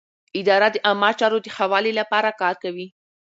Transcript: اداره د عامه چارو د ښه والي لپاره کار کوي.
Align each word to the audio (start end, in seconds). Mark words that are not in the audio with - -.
اداره 0.39 0.67
د 0.71 0.75
عامه 0.87 1.09
چارو 1.19 1.37
د 1.45 1.47
ښه 1.55 1.65
والي 1.71 1.93
لپاره 1.99 2.37
کار 2.41 2.55
کوي. 2.63 2.87